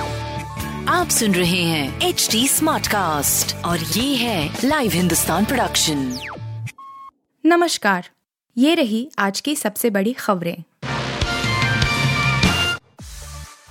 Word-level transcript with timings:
आप 0.89 1.09
सुन 1.09 1.35
रहे 1.35 1.63
हैं 1.63 2.01
एच 2.01 2.29
डी 2.33 2.49
स्मार्ट 2.49 2.87
कास्ट 2.87 3.65
और 3.65 3.79
ये 3.79 4.17
है 4.17 4.59
लाइव 4.65 4.91
हिंदुस्तान 4.91 5.45
प्रोडक्शन 5.45 6.19
नमस्कार। 7.47 8.09
ये 8.59 8.75
रही 8.75 9.11
आज 9.19 9.41
की 9.41 9.57
सबसे 9.57 9.91
बड़ी 9.91 10.13
खबरें। 10.13 10.57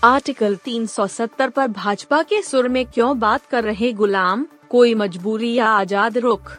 आर्टिकल 0.04 0.56
370 0.56 1.50
पर 1.50 1.68
भाजपा 1.68 2.22
के 2.22 2.42
सुर 2.42 2.68
में 2.68 2.86
क्यों 2.86 3.20
बात 3.20 3.42
कर 3.46 3.64
रहे 3.64 3.94
गुलाम? 3.94 4.48
कोई 4.70 4.94
मजबूरी 4.94 5.54
या 5.54 5.68
आज़ाद 5.68 6.18
रुख? 6.18 6.58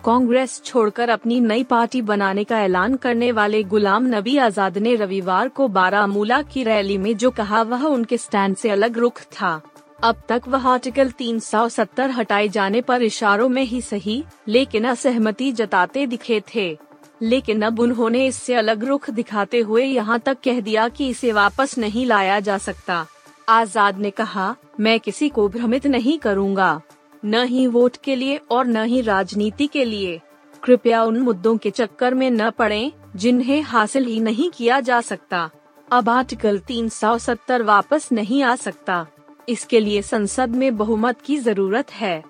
कांग्रेस 0.00 0.60
छोड़कर 0.64 1.08
अपनी 1.08 1.38
नई 1.40 1.62
पार्टी 1.64 2.00
बनाने 2.02 2.44
का 2.44 2.60
ऐलान 2.60 2.94
करने 2.96 3.30
वाले 3.32 3.62
गुलाम 3.62 4.06
नबी 4.06 4.36
आज़ाद 4.38 4.78
ने 4.78 4.94
रविवार 4.94 5.48
को 5.48 5.66
बारामूला 5.68 6.40
की 6.42 6.62
रैली 6.64 6.98
में 6.98 7.16
जो 7.16 7.30
कहा 7.30 7.62
वह 7.62 7.84
उनके 7.84 8.16
स्टैंड 8.16 8.56
से 8.56 8.70
अलग 8.70 8.98
रुख 8.98 9.20
था। 9.22 9.60
अब 10.04 10.22
तक 10.28 10.42
वह 10.48 10.68
आर्टिकल 10.68 11.10
370 11.10 12.10
हटाए 12.10 12.48
जाने 12.48 12.80
पर 12.80 13.02
इशारों 13.02 13.48
में 13.48 13.62
ही 13.62 13.80
सही, 13.80 14.22
लेकिन 14.48 14.84
असहमति 14.84 15.50
जताते 15.52 16.06
दिखे 16.06 16.42
थे। 16.54 16.76
लेकिन 17.22 17.62
अब 17.62 17.80
उन्होंने 17.80 18.26
इससे 18.26 18.54
अलग 18.54 18.84
रुख 18.84 19.10
दिखाते 19.10 19.60
हुए 19.60 19.84
यहाँ 19.84 20.18
तक 20.18 20.38
कह 20.44 20.60
दिया 20.60 20.88
कि 20.88 21.08
इसे 21.08 21.32
वापस 21.32 21.78
नहीं 21.78 22.06
लाया 22.06 22.38
जा 22.40 22.58
सकता। 22.58 23.06
आज़ाद 23.48 23.98
ने 23.98 24.10
कहा, 24.10 24.54
मैं 24.80 24.98
किसी 25.00 25.28
को 25.28 25.48
भ्रमित 25.48 25.86
नहीं 25.86 26.18
करूँगा। 26.18 26.80
न 27.24 27.44
ही 27.44 27.66
वोट 27.66 27.96
के 27.96 28.16
लिए 28.16 28.40
और 28.50 28.66
न 28.66 28.84
ही 28.84 29.00
राजनीति 29.00 29.66
के 29.66 29.84
लिए। 29.84 30.20
कृपया 30.62 31.04
उन 31.04 31.18
मुद्दों 31.20 31.56
के 31.56 31.70
चक्कर 31.70 32.14
में 32.14 32.30
न 32.30 32.50
पड़ें, 32.50 32.92
जिन्हें 33.16 33.62
हासिल 33.62 34.04
ही 34.04 34.20
नहीं 34.20 34.50
किया 34.50 34.80
जा 34.80 35.00
सकता। 35.00 35.50
अब 35.92 36.08
आर्टिकल 36.08 36.58
370 36.58 37.62
वापस 37.62 38.08
नहीं 38.12 38.42
आ 38.42 38.56
सकता। 38.56 39.06
इसके 39.48 39.80
लिए 39.80 40.02
संसद 40.02 40.48
में 40.48 40.76
बहुमत 40.76 41.20
की 41.20 41.38
ज़रूरत 41.38 41.92
है। 41.92 42.24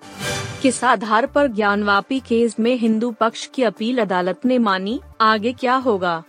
किस 0.61 0.83
आधार 0.83 1.25
पर 1.25 1.47
ज्ञानवापी 1.47 2.19
केस 2.19 2.59
में 2.59 2.75
हिंदू 2.75 3.11
पक्ष 3.11 3.47
की 3.47 3.63
अपील 3.63 3.97
अदालत 4.01 4.45
ने 4.45 4.57
मानी, 4.57 5.01
आगे 5.21 5.53
क्या 5.53 5.75
होगा? 5.75 6.23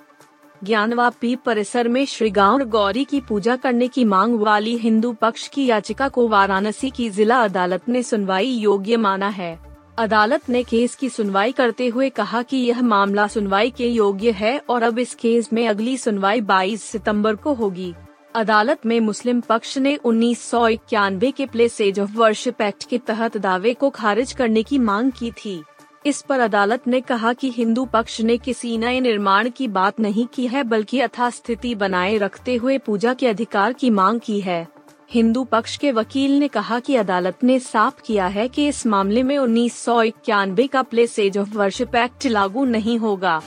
ज्ञानवापी 0.64 1.36
परिसर 1.36 1.88
में 1.88 2.06
श्री 2.06 2.30
गाँव 2.30 2.64
गौरी 2.64 3.04
की 3.04 3.20
पूजा 3.20 3.56
करने 3.56 3.88
की 3.88 4.04
मांग 4.04 4.40
वाली 4.40 4.76
हिंदू 4.76 5.12
पक्ष 5.12 5.48
की 5.48 5.66
याचिका 5.66 6.08
को 6.08 6.28
वाराणसी 6.28 6.90
की 6.90 7.10
जिला 7.10 7.40
अदालत 7.42 7.88
ने 7.88 8.02
सुनवाई 8.02 8.46
योग्य 8.46 8.96
माना 8.96 9.28
है। 9.28 9.58
अदालत 9.98 10.48
ने 10.48 10.62
केस 10.62 10.94
की 10.94 11.08
सुनवाई 11.08 11.52
करते 11.52 11.88
हुए 11.88 12.10
कहा 12.10 12.42
कि 12.42 12.56
यह 12.56 12.82
मामला 12.82 13.26
सुनवाई 13.26 13.70
के 13.70 13.86
योग्य 13.86 14.30
है 14.30 14.58
और 14.68 14.82
अब 14.82 14.98
इस 14.98 15.14
केस 15.14 15.52
में 15.52 15.68
अगली 15.68 15.96
सुनवाई 15.96 16.40
22 16.40 16.82
सितंबर 16.82 17.34
को 17.34 17.54
होगी। 17.54 17.94
अदालत 18.34 18.86
में 18.86 19.00
मुस्लिम 19.00 19.40
पक्ष 19.40 19.78
ने 19.78 19.96
उन्नीस 19.96 20.50
सौ 20.50 20.68
इक्यानवे 20.68 21.30
के 21.30 21.46
प्लेसेज 21.46 22.00
ऑफ़ 22.00 22.16
वर्शिप 22.16 22.62
एक्ट 22.62 22.88
के 22.88 22.98
तहत 22.98 23.36
दावे 23.36 23.74
को 23.74 23.90
खारिज 23.90 24.32
करने 24.32 24.62
की 24.62 24.78
मांग 24.78 25.12
की 25.12 25.30
थी। 25.30 25.62
इस 26.04 26.20
पर 26.22 26.40
अदालत 26.40 26.86
ने 26.86 27.00
कहा 27.00 27.32
कि 27.32 27.50
हिंदू 27.50 27.84
पक्ष 27.84 28.20
ने 28.20 28.36
किसी 28.38 28.76
नए 28.78 29.00
निर्माण 29.00 29.48
की 29.50 29.66
बात 29.68 29.98
नहीं 30.00 30.26
की 30.26 30.46
है, 30.46 30.62
बल्कि 30.64 30.98
यथास्थिति 30.98 31.74
बनाए 31.74 32.16
रखते 32.16 32.54
हुए 32.54 32.78
पूजा 32.78 33.14
के 33.14 33.26
अधिकार 33.26 33.72
की 33.72 33.90
मांग 33.90 34.20
की 34.20 34.40
है। 34.40 34.66
हिंदू 35.10 35.44
पक्ष 35.44 35.76
के 35.76 35.92
वकील 35.92 36.38
ने 36.38 36.48
कहा 36.48 36.78
कि 36.80 36.96
अदालत 36.96 37.44
ने 37.44 37.58
साफ़ 37.58 38.00
किया 38.02 38.26
है 38.26 38.48
कि 38.48 38.66
इस 38.68 38.86
मामले 38.86 39.22
में 39.22 39.36
उन्नीस 39.38 39.78
सौ 39.78 40.02
इक्यानबे 40.02 40.66
का 40.66 40.82
प्लेसेज 40.82 41.38
ऑफ़ 41.38 41.56
वर्शिप 41.56 41.96
एक्ट 41.96 42.26
लागू 42.26 42.64
नहीं 42.64 42.98
होगा, 42.98 43.40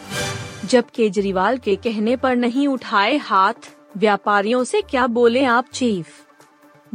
जब 0.65 0.89
केजरीवाल 0.95 1.57
के 1.57 1.75
कहने 1.75 2.15
पर 2.15 2.35
नहीं 2.35 2.67
उठाए 2.67 3.17
हाथ। 3.17 3.71
व्यापारियों 3.97 4.63
से 4.63 4.81
क्या 4.81 5.07
बोले 5.07 5.43
आप, 5.45 5.65
चीफ? 5.73 6.22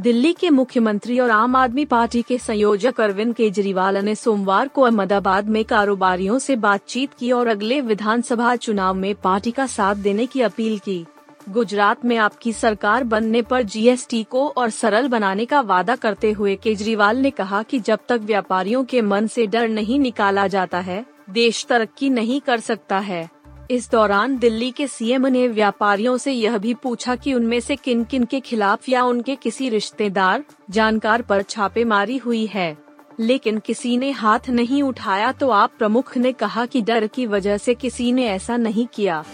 दिल्ली 0.01 0.33
के 0.33 0.51
मुख्यमंत्री 0.51 1.19
और 1.19 1.31
आम 1.31 1.57
आदमी 1.57 1.85
पार्टी 1.85 2.23
के 2.23 2.39
संयोजक 2.39 3.01
अरविंद 3.01 3.35
केजरीवाल 3.35 3.97
ने 3.97 4.15
सोमवार 4.15 4.69
को 4.69 4.83
अहमदाबाद 4.83 5.49
में 5.49 5.65
कारोबारियों 5.65 6.39
से 6.39 6.57
बातचीत 6.57 7.15
की 7.19 7.33
और 7.33 7.47
अगले 7.47 7.81
विधानसभा 7.81 8.57
चुनाव 8.57 8.95
में 8.95 9.15
पार्टी 9.15 9.51
का 9.51 9.67
साथ 9.67 9.95
देने 9.95 10.27
की 10.27 10.41
अपील 10.41 10.79
की। 10.79 11.07
गुजरात 11.49 12.05
में 12.05 12.17
आपकी 12.17 12.53
सरकार 12.53 13.05
बनने 13.05 13.43
पर 13.43 13.63
जीएसटी 13.63 14.23
को 14.25 14.49
और 14.49 14.71
सरल 14.71 15.09
बनाने 15.09 15.45
का 15.45 15.61
वादा 15.61 15.97
करते 15.97 16.33
हुए 16.33 16.57
केजरीवाल 16.57 17.17
ने 17.17 17.31
कहा 17.31 17.63
कि 17.63 17.79
जब 17.79 17.99
तक 18.09 18.21
व्यापारियों 18.23 18.85
के 18.85 19.03
मन 19.03 19.27
से 19.27 19.47
डर 19.47 19.69
नहीं 19.69 19.99
निकाला 19.99 20.47
जाता 20.47 20.81
है, 20.81 21.05
देश 21.31 21.67
तरक्की 21.67 22.11
नहीं 22.11 22.41
कर 22.41 22.61
सकता 22.61 22.99
है। 22.99 23.38
इस 23.71 23.91
दौरान 23.91 24.37
दिल्ली 24.39 24.71
के 24.71 24.87
सीएम 24.87 25.27
ने 25.27 25.47
व्यापारियों 25.49 26.17
से 26.17 26.33
यह 26.33 26.57
भी 26.59 26.73
पूछा 26.75 27.17
कि 27.17 27.33
उनमें 27.35 27.59
से 27.61 27.77
किन 27.77 28.05
किन 28.05 28.25
के 28.25 28.41
खिलाफ 28.41 28.89
या 28.89 29.03
उनके 29.05 29.35
किसी 29.37 29.69
रिश्तेदार 29.69 30.45
जानकार 30.71 31.23
पर 31.23 31.43
छापेमारी 31.43 32.17
हुई 32.17 32.45
है। 32.47 32.77
लेकिन 33.21 33.59
किसी 33.59 33.97
ने 33.97 34.11
हाथ 34.11 34.49
नहीं 34.49 34.83
उठाया 34.83 35.33
तो 35.33 35.49
आप 35.51 35.73
प्रमुख 35.79 36.17
ने 36.17 36.33
कहा 36.33 36.65
कि 36.67 36.83
डर 36.83 37.07
की 37.07 37.27
वजह 37.27 37.57
से 37.57 37.75
किसी 37.75 38.13
ने 38.13 38.27
ऐसा 38.27 38.57
नहीं 38.57 38.87
किया। 38.87 39.25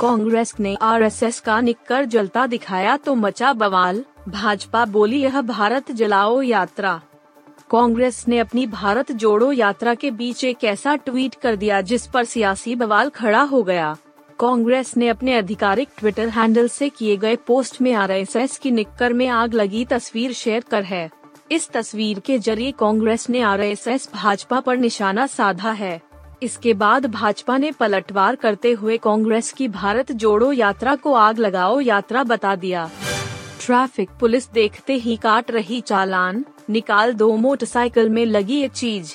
कांग्रेस 0.00 0.54
ने 0.60 0.76
आरएसएस 0.82 1.40
का 1.40 1.60
निक्कर 1.60 2.04
जलता 2.04 2.46
दिखाया 2.46 2.96
तो 2.96 3.14
मचा 3.14 3.52
बवाल। 3.52 4.04
भाजपा 4.28 4.84
बोली, 4.84 5.22
यह 5.22 5.40
भारत 5.40 5.92
जलाओ 5.92 6.40
यात्रा। 6.42 7.00
कांग्रेस 7.74 8.24
ने 8.28 8.38
अपनी 8.38 8.66
भारत 8.66 9.10
जोड़ो 9.12 9.50
यात्रा 9.52 9.94
के 9.94 10.10
बीच 10.10 10.42
एक 10.44 10.64
ऐसा 10.64 10.94
ट्वीट 10.96 11.34
कर 11.34 11.56
दिया 11.56 11.80
जिस 11.80 12.06
पर 12.06 12.24
सियासी 12.24 12.74
बवाल 12.74 13.08
खड़ा 13.10 13.40
हो 13.42 13.62
गया। 13.62 13.96
कांग्रेस 14.38 14.96
ने 14.96 15.08
अपने 15.08 15.36
आधिकारिक 15.38 15.88
ट्विटर 15.98 16.28
हैंडल 16.28 16.68
से 16.68 16.88
किए 16.88 17.16
गए 17.16 17.36
पोस्ट 17.36 17.80
में 17.80 17.92
आरएसएस 17.94 18.56
की 18.58 18.70
निक्कर 18.70 19.12
में 19.12 19.26
आग 19.28 19.54
लगी 19.54 19.84
तस्वीर 19.84 20.32
शेयर 20.32 20.64
कर 20.70 20.82
है। 20.82 21.10
इस 21.50 21.68
तस्वीर 21.70 22.20
के 22.20 22.38
ज़रिए 22.38 22.70
कांग्रेस 22.70 23.28
ने 23.30 23.40
आरएसएस 23.40 24.08
भाजपा 24.14 24.60
पर 24.60 24.76
निशाना 24.76 25.26
साधा 25.26 25.72
है। 25.72 26.00
इसके 26.42 26.74
बाद 26.74 27.06
भाजपा 27.06 27.58
ने 27.58 27.72
पलटवार 27.72 28.36
करते 28.36 28.72
हुए 28.72 28.98
कांग्रेस 28.98 29.52
की 29.52 29.68
भारत 29.68 30.12
जोड़ो 30.12 30.52
यात्रा 30.52 30.96
को 30.96 31.14
आग 31.14 31.38
लगाओ 31.38 31.80
यात्रा 31.80 32.24
बता 32.24 32.56
दिया। 32.56 32.90
ट्रैफ़िक 33.60 34.10
पुलिस 34.20 34.50
देखते 34.52 34.94
ही 34.94 35.16
काट 35.16 35.50
रही 35.50 35.80
चालान। 35.80 36.44
निकाल 36.70 37.12
दो 37.12 37.36
मोटरसाइकिल 37.36 38.08
में 38.08 38.24
लगी 38.26 38.60
ये 38.60 38.68
चीज़। 38.68 39.14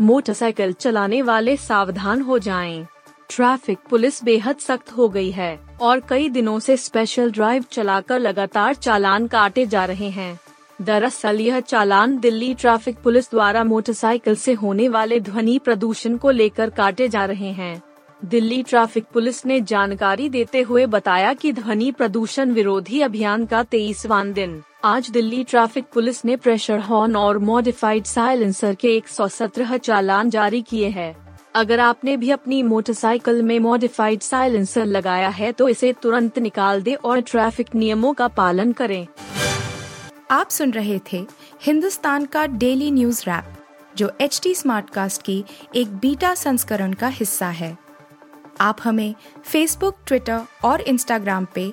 मोटरसाइकिल 0.00 0.72
चलाने 0.72 1.22
वाले 1.22 1.56
सावधान 1.56 2.20
हो 2.20 2.38
जाएँ। 2.38 2.86
ट्रैफ़िक 3.30 3.78
पुलिस 3.90 4.24
बेहद 4.24 4.56
सख्त 4.56 4.92
हो 4.92 5.08
गई 5.08 5.30
है 5.30 5.58
और 5.80 6.00
कई 6.00 6.28
दिनों 6.28 6.58
से 6.58 6.76
स्पेशल 6.76 7.30
ड्राइव 7.30 7.64
चलाकर 7.72 8.18
लगातार 8.18 8.74
चालान 8.74 9.26
काटे 9.26 9.66
जा 9.66 9.84
रहे 9.84 10.10
हैं। 10.10 10.38
दरअसल 10.82 11.40
यह 11.40 11.60
चालान 11.60 12.18
दिल्ली 12.18 12.54
ट्रैफ़िक 12.54 12.98
पुलिस 12.98 13.30
द्वारा 13.30 13.64
मोटरसाइकिल 13.64 14.34
से 14.34 14.52
होने 14.52 14.88
वाले 14.88 15.20
ध्वनि 15.20 15.58
प्रदूषण 15.58 16.16
को 16.16 16.30
लेकर 16.30 16.70
काटे 16.70 17.08
जा 17.08 17.24
रहे 17.24 17.52
हैं। 17.52 17.82
दिल्ली 18.24 18.62
ट्रैफ़िक 18.62 19.04
पुलिस 19.04 19.44
ने 19.46 19.60
जानकारी 19.60 20.28
देते 20.28 20.60
हुए 20.60 20.86
बताया 20.86 21.32
कि 21.32 21.52
ध्वनि 21.52 21.90
प्रदूषण 21.92 22.50
विरोधी 22.50 23.00
अभियान 23.00 23.46
का 23.46 23.62
तेईसवां 23.62 24.32
दिन 24.32 24.62
आज 24.86 25.08
दिल्ली 25.10 25.42
ट्रैफ़िक 25.44 25.84
पुलिस 25.94 26.24
ने 26.24 26.34
प्रेशर 26.36 26.78
हॉर्न 26.78 27.16
और 27.16 27.38
मॉडिफाइड 27.38 28.04
साइलेंसर 28.04 28.74
के 28.74 28.88
117 28.96 29.76
चालान 29.76 30.28
जारी 30.30 30.60
किए 30.62 30.88
हैं। 30.88 31.16
अगर 31.54 31.80
आपने 31.80 32.16
भी 32.16 32.30
अपनी 32.30 32.62
मोटरसाइकिल 32.62 33.42
में 33.42 33.58
मॉडिफाइड 33.60 34.20
साइलेंसर 34.20 34.84
लगाया 34.84 35.28
है 35.28 35.50
तो 35.52 35.68
इसे 35.68 35.92
तुरंत 35.92 36.38
निकाल 36.38 36.82
दे 36.82 36.94
और 36.94 37.20
ट्रैफ़िक 37.20 37.74
नियमों 37.74 38.12
का 38.14 38.28
पालन 38.28 38.72
करें। 38.72 39.06
आप 40.30 40.50
सुन 40.50 40.70
रहे 40.70 41.00
थे 41.12 41.24
हिंदुस्तान 41.62 42.26
का 42.26 42.46
डेली 42.46 42.90
न्यूज़ 42.90 43.22
रैप, 43.22 43.52
जो 43.96 44.12
एच 44.20 44.40
टी 44.42 44.54
स्मार्ट 44.54 44.90
कास्ट 44.90 45.22
की 45.22 45.44
एक 45.76 45.96
बीटा 45.96 46.34
संस्करण 46.34 46.92
का 46.92 47.08
हिस्सा 47.08 47.48
है। 47.48 47.76
आप 48.60 48.78
हमें 48.84 49.14
फेसबुक 49.44 49.96
ट्विटर 50.06 50.42
और 50.64 50.80
इंस्टाग्राम 50.80 51.46
पे 51.54 51.72